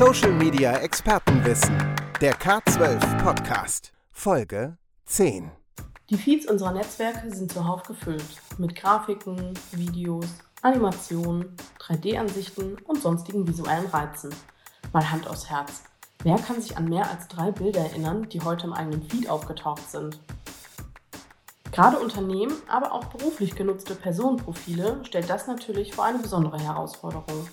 [0.00, 1.76] Social Media Expertenwissen.
[2.22, 3.92] Der K12 Podcast.
[4.10, 5.50] Folge 10.
[6.08, 8.24] Die Feeds unserer Netzwerke sind zuhauf gefüllt
[8.56, 10.24] mit Grafiken, Videos,
[10.62, 14.34] Animationen, 3D-Ansichten und sonstigen visuellen Reizen.
[14.94, 15.82] Mal Hand aufs Herz.
[16.22, 19.90] Wer kann sich an mehr als drei Bilder erinnern, die heute im eigenen Feed aufgetaucht
[19.90, 20.18] sind?
[21.72, 27.46] Gerade Unternehmen, aber auch beruflich genutzte Personenprofile stellt das natürlich vor eine besondere Herausforderung.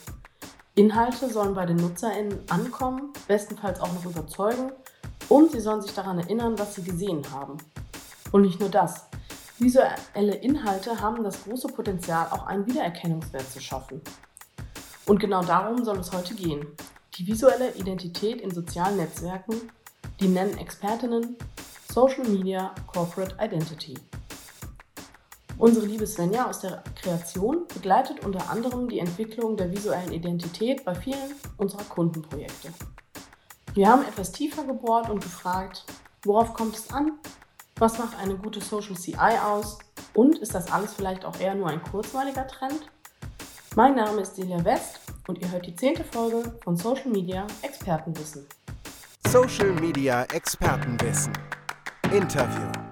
[0.77, 4.71] Inhalte sollen bei den NutzerInnen ankommen, bestenfalls auch noch überzeugen
[5.27, 7.57] und sie sollen sich daran erinnern, was sie gesehen haben.
[8.31, 9.07] Und nicht nur das.
[9.57, 14.01] Visuelle Inhalte haben das große Potenzial, auch einen Wiedererkennungswert zu schaffen.
[15.07, 16.67] Und genau darum soll es heute gehen.
[17.15, 19.55] Die visuelle Identität in sozialen Netzwerken,
[20.19, 21.37] die nennen Expertinnen
[21.91, 23.95] Social Media Corporate Identity.
[25.59, 30.93] Unsere liebe Svenja aus der Kreation begleitet unter anderem die Entwicklung der visuellen Identität bei
[30.93, 32.69] vielen unserer Kundenprojekte.
[33.73, 35.85] Wir haben etwas tiefer gebohrt und gefragt,
[36.23, 37.13] worauf kommt es an?
[37.77, 39.79] Was macht eine gute Social CI aus?
[40.13, 42.91] Und ist das alles vielleicht auch eher nur ein kurzweiliger Trend?
[43.75, 48.45] Mein Name ist Delia West und ihr hört die zehnte Folge von Social Media Expertenwissen.
[49.27, 51.33] Social Media Expertenwissen.
[52.11, 52.86] Interview.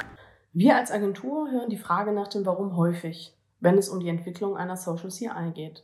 [0.57, 4.55] Wir als Agentur hören die Frage nach dem Warum häufig, wenn es um die Entwicklung
[4.55, 5.83] einer Social CI geht.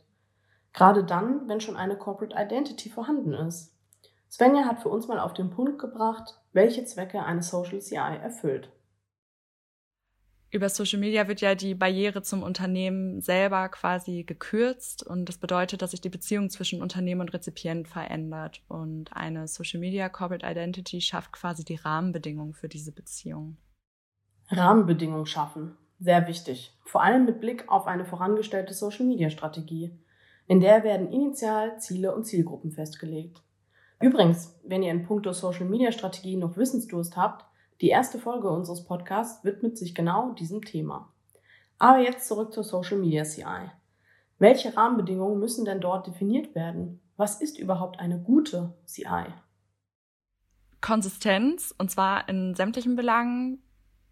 [0.72, 3.76] Gerade dann, wenn schon eine Corporate Identity vorhanden ist.
[4.30, 8.70] Svenja hat für uns mal auf den Punkt gebracht, welche Zwecke eine Social CI erfüllt.
[10.50, 15.82] Über Social Media wird ja die Barriere zum Unternehmen selber quasi gekürzt und das bedeutet,
[15.82, 21.02] dass sich die Beziehung zwischen Unternehmen und Rezipient verändert und eine Social Media Corporate Identity
[21.02, 23.58] schafft quasi die Rahmenbedingungen für diese Beziehung.
[24.52, 25.76] Rahmenbedingungen schaffen.
[25.98, 26.76] Sehr wichtig.
[26.84, 29.98] Vor allem mit Blick auf eine vorangestellte Social-Media-Strategie.
[30.46, 33.42] In der werden initial Ziele und Zielgruppen festgelegt.
[34.00, 37.46] Übrigens, wenn ihr in puncto Social-Media-Strategie noch Wissensdurst habt,
[37.80, 41.12] die erste Folge unseres Podcasts widmet sich genau diesem Thema.
[41.78, 43.70] Aber jetzt zurück zur Social-Media CI.
[44.38, 47.00] Welche Rahmenbedingungen müssen denn dort definiert werden?
[47.16, 49.32] Was ist überhaupt eine gute CI?
[50.80, 53.62] Konsistenz, und zwar in sämtlichen Belangen,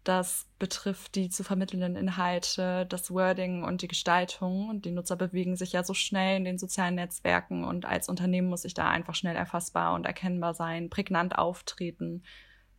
[0.03, 4.69] das betrifft die zu vermittelnden Inhalte, das Wording und die Gestaltung.
[4.69, 8.49] Und die Nutzer bewegen sich ja so schnell in den sozialen Netzwerken und als Unternehmen
[8.49, 12.23] muss ich da einfach schnell erfassbar und erkennbar sein, prägnant auftreten,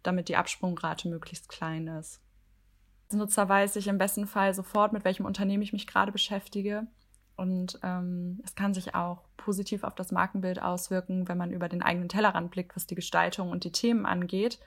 [0.02, 2.20] damit die Absprungrate möglichst klein ist.
[3.08, 6.86] Als Nutzer weiß ich im besten Fall sofort, mit welchem Unternehmen ich mich gerade beschäftige.
[7.36, 11.82] Und ähm, es kann sich auch positiv auf das Markenbild auswirken, wenn man über den
[11.82, 14.58] eigenen Tellerrand blickt, was die Gestaltung und die Themen angeht.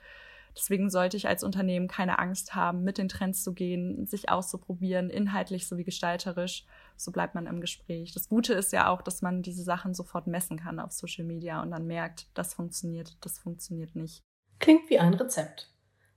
[0.56, 5.10] Deswegen sollte ich als Unternehmen keine Angst haben, mit den Trends zu gehen, sich auszuprobieren,
[5.10, 6.64] inhaltlich sowie gestalterisch.
[6.96, 8.12] So bleibt man im Gespräch.
[8.12, 11.62] Das Gute ist ja auch, dass man diese Sachen sofort messen kann auf Social Media
[11.62, 14.22] und dann merkt, das funktioniert, das funktioniert nicht.
[14.58, 15.70] Klingt wie ein Rezept.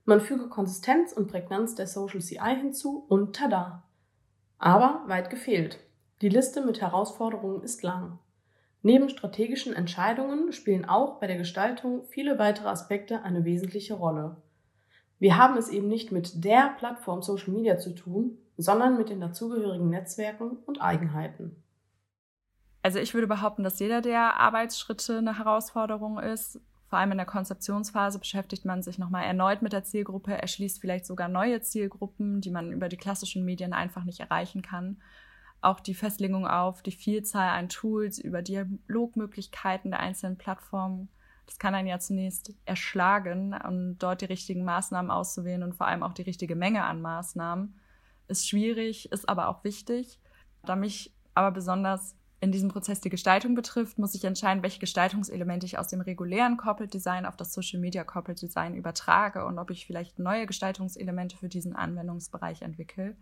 [0.06, 3.84] Man füge Konsistenz und Prägnanz der Social CI hinzu und tada!
[4.58, 5.78] Aber weit gefehlt.
[6.22, 8.18] Die Liste mit Herausforderungen ist lang.
[8.82, 14.36] Neben strategischen Entscheidungen spielen auch bei der Gestaltung viele weitere Aspekte eine wesentliche Rolle.
[15.18, 19.20] Wir haben es eben nicht mit der Plattform Social Media zu tun, sondern mit den
[19.20, 21.62] dazugehörigen Netzwerken und Eigenheiten.
[22.82, 26.58] Also ich würde behaupten, dass jeder der Arbeitsschritte eine Herausforderung ist.
[26.86, 31.04] Vor allem in der Konzeptionsphase beschäftigt man sich nochmal erneut mit der Zielgruppe, erschließt vielleicht
[31.04, 34.96] sogar neue Zielgruppen, die man über die klassischen Medien einfach nicht erreichen kann
[35.62, 41.08] auch die Festlegung auf die Vielzahl an Tools über Dialogmöglichkeiten der einzelnen Plattformen.
[41.46, 46.02] Das kann einen ja zunächst erschlagen, um dort die richtigen Maßnahmen auszuwählen und vor allem
[46.02, 47.74] auch die richtige Menge an Maßnahmen.
[48.28, 50.20] Ist schwierig, ist aber auch wichtig.
[50.64, 55.66] Da mich aber besonders in diesem Prozess die Gestaltung betrifft, muss ich entscheiden, welche Gestaltungselemente
[55.66, 59.70] ich aus dem regulären Corporate Design auf das Social Media Corporate Design übertrage und ob
[59.70, 63.14] ich vielleicht neue Gestaltungselemente für diesen Anwendungsbereich entwickle.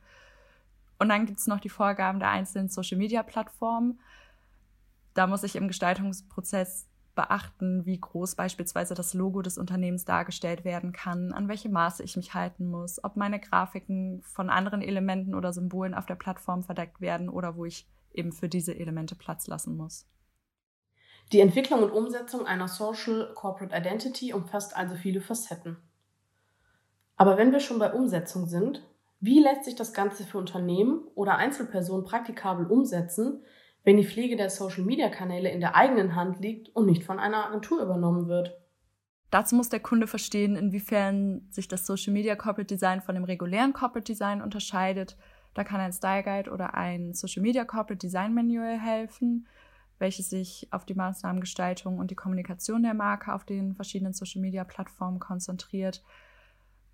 [0.99, 4.01] Und dann gibt es noch die Vorgaben der einzelnen Social-Media-Plattformen.
[5.15, 10.93] Da muss ich im Gestaltungsprozess beachten, wie groß beispielsweise das Logo des Unternehmens dargestellt werden
[10.93, 15.53] kann, an welche Maße ich mich halten muss, ob meine Grafiken von anderen Elementen oder
[15.53, 19.77] Symbolen auf der Plattform verdeckt werden oder wo ich eben für diese Elemente Platz lassen
[19.77, 20.07] muss.
[21.33, 25.77] Die Entwicklung und Umsetzung einer Social Corporate Identity umfasst also viele Facetten.
[27.17, 28.88] Aber wenn wir schon bei Umsetzung sind,
[29.21, 33.43] wie lässt sich das Ganze für Unternehmen oder Einzelpersonen praktikabel umsetzen,
[33.85, 37.83] wenn die Pflege der Social-Media-Kanäle in der eigenen Hand liegt und nicht von einer Agentur
[37.83, 38.57] übernommen wird?
[39.31, 43.73] Dazu muss der Kunde verstehen, inwiefern sich das Social Media Corporate Design von dem regulären
[43.73, 45.17] Corporate Design unterscheidet.
[45.55, 49.47] Da kann ein Style Guide oder ein Social Media Corporate Design Manual helfen.
[49.99, 56.03] welches sich auf die Maßnahmengestaltung und die Kommunikation der Marke auf den verschiedenen Social-Media-Plattformen konzentriert.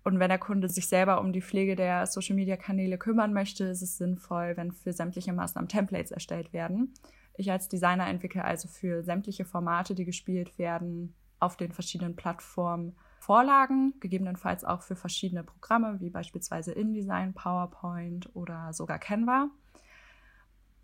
[0.05, 3.97] Und wenn der Kunde sich selber um die Pflege der Social-Media-Kanäle kümmern möchte, ist es
[3.97, 6.93] sinnvoll, wenn für sämtliche Maßnahmen Templates erstellt werden.
[7.37, 12.95] Ich als Designer entwickle also für sämtliche Formate, die gespielt werden, auf den verschiedenen Plattformen
[13.17, 19.49] Vorlagen, gegebenenfalls auch für verschiedene Programme, wie beispielsweise InDesign, PowerPoint oder sogar Canva.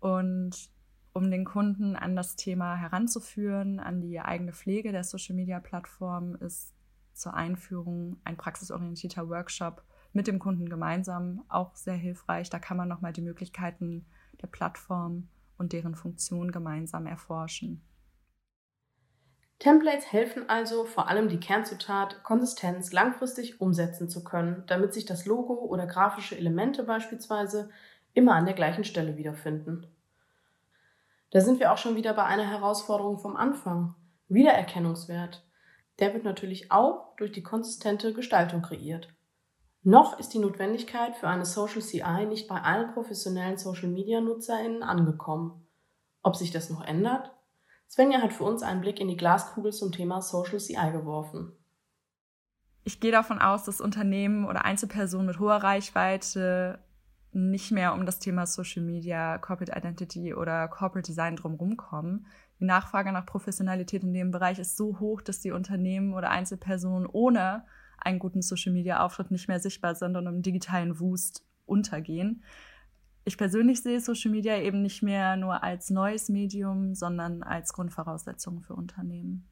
[0.00, 0.68] Und
[1.12, 6.74] um den Kunden an das Thema heranzuführen, an die eigene Pflege der Social-Media-Plattform, ist
[7.14, 9.82] zur Einführung ein praxisorientierter Workshop
[10.12, 12.50] mit dem Kunden gemeinsam auch sehr hilfreich.
[12.50, 14.06] Da kann man nochmal die Möglichkeiten
[14.40, 15.28] der Plattform
[15.58, 17.82] und deren Funktion gemeinsam erforschen.
[19.58, 25.24] Templates helfen also, vor allem die Kernzutat Konsistenz langfristig umsetzen zu können, damit sich das
[25.24, 27.70] Logo oder grafische Elemente beispielsweise
[28.12, 29.86] immer an der gleichen Stelle wiederfinden.
[31.30, 33.94] Da sind wir auch schon wieder bei einer Herausforderung vom Anfang.
[34.28, 35.46] Wiedererkennungswert.
[35.98, 39.08] Der wird natürlich auch durch die konsistente Gestaltung kreiert.
[39.82, 44.82] Noch ist die Notwendigkeit für eine Social CI nicht bei allen professionellen Social Media NutzerInnen
[44.82, 45.66] angekommen.
[46.22, 47.32] Ob sich das noch ändert?
[47.90, 51.52] Svenja hat für uns einen Blick in die Glaskugel zum Thema Social CI geworfen.
[52.84, 56.78] Ich gehe davon aus, dass Unternehmen oder Einzelpersonen mit hoher Reichweite
[57.32, 62.26] nicht mehr um das Thema Social Media, Corporate Identity oder Corporate Design drumherum kommen.
[62.62, 67.08] Die Nachfrage nach Professionalität in dem Bereich ist so hoch, dass die Unternehmen oder Einzelpersonen
[67.10, 67.64] ohne
[67.98, 72.44] einen guten Social Media Auftritt nicht mehr sichtbar sind und im digitalen Wust untergehen.
[73.24, 78.60] Ich persönlich sehe Social Media eben nicht mehr nur als neues Medium, sondern als Grundvoraussetzung
[78.60, 79.50] für Unternehmen.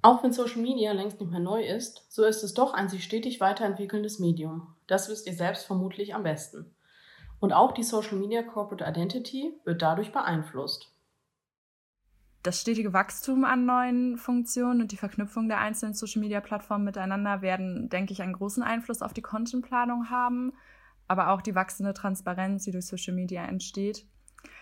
[0.00, 3.04] Auch wenn Social Media längst nicht mehr neu ist, so ist es doch ein sich
[3.04, 4.74] stetig weiterentwickelndes Medium.
[4.86, 6.74] Das wisst ihr selbst vermutlich am besten.
[7.38, 10.93] Und auch die Social Media Corporate Identity wird dadurch beeinflusst.
[12.44, 17.40] Das stetige Wachstum an neuen Funktionen und die Verknüpfung der einzelnen Social Media Plattformen miteinander
[17.40, 20.52] werden, denke ich, einen großen Einfluss auf die Contentplanung haben,
[21.08, 24.06] aber auch die wachsende Transparenz, die durch Social Media entsteht.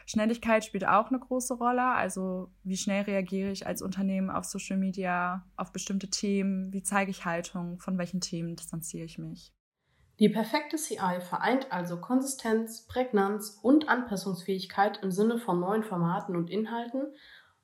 [0.06, 1.82] Schnelligkeit spielt auch eine große Rolle.
[1.82, 7.10] Also wie schnell reagiere ich als Unternehmen auf Social Media, auf bestimmte Themen, wie zeige
[7.10, 9.52] ich Haltung, von welchen Themen distanziere ich mich.
[10.20, 16.48] Die perfekte CI vereint also Konsistenz, Prägnanz und Anpassungsfähigkeit im Sinne von neuen Formaten und
[16.48, 17.12] Inhalten,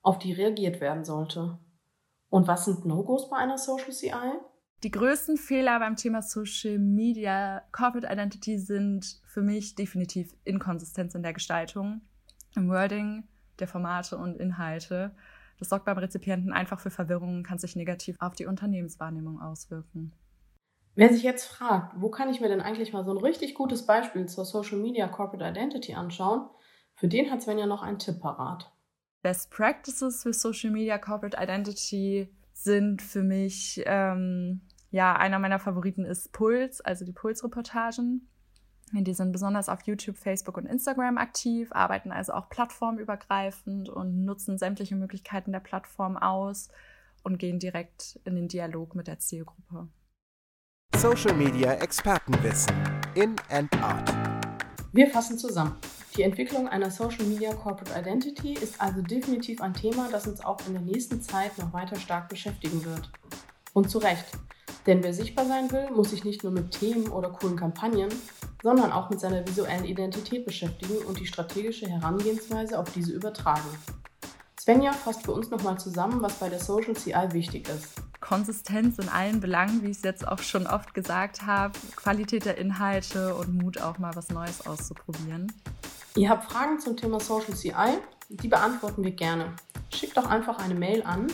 [0.03, 1.59] auf die reagiert werden sollte.
[2.31, 4.39] Und was sind No-Gos bei einer Social CI?
[4.85, 11.23] Die größten Fehler beim Thema Social Media Corporate Identity sind für mich definitiv Inkonsistenz in
[11.23, 12.03] der Gestaltung,
[12.55, 13.25] im Wording
[13.59, 15.17] der Formate und Inhalte.
[15.59, 20.12] Das sorgt beim Rezipienten einfach für Verwirrung und kann sich negativ auf die Unternehmenswahrnehmung auswirken.
[20.95, 23.87] Wer sich jetzt fragt, wo kann ich mir denn eigentlich mal so ein richtig gutes
[23.87, 26.49] Beispiel zur Social Media Corporate Identity anschauen,
[26.95, 28.73] für den hat Sven ja noch einen Tipp parat.
[29.23, 34.61] Best Practices für Social Media Corporate Identity sind für mich, ähm,
[34.91, 38.29] ja, einer meiner Favoriten ist Puls, also die Puls-Reportagen.
[38.93, 44.56] Die sind besonders auf YouTube, Facebook und Instagram aktiv, arbeiten also auch plattformübergreifend und nutzen
[44.56, 46.69] sämtliche Möglichkeiten der Plattform aus
[47.23, 49.88] und gehen direkt in den Dialog mit der Zielgruppe.
[50.97, 52.75] Social Media Expertenwissen
[53.14, 54.11] in and out.
[54.93, 55.76] Wir fassen zusammen.
[56.19, 60.59] Die Entwicklung einer Social Media Corporate Identity ist also definitiv ein Thema, das uns auch
[60.67, 63.09] in der nächsten Zeit noch weiter stark beschäftigen wird.
[63.73, 64.25] Und zu Recht.
[64.85, 68.09] Denn wer sichtbar sein will, muss sich nicht nur mit Themen oder coolen Kampagnen,
[68.64, 73.69] sondern auch mit seiner visuellen Identität beschäftigen und die strategische Herangehensweise auf diese übertragen.
[74.59, 77.93] Svenja fasst für uns nochmal zusammen, was bei der Social CI wichtig ist.
[78.19, 82.59] Konsistenz in allen Belangen, wie ich es jetzt auch schon oft gesagt habe, Qualität der
[82.59, 85.52] Inhalte und Mut auch mal was Neues auszuprobieren.
[86.17, 87.99] Ihr habt Fragen zum Thema Social CI?
[88.29, 89.55] Die beantworten wir gerne.
[89.95, 91.29] Schickt doch einfach eine Mail an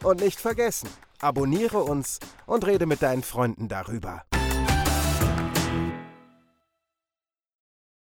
[0.03, 0.89] Und nicht vergessen,
[1.19, 4.23] abonniere uns und rede mit deinen Freunden darüber.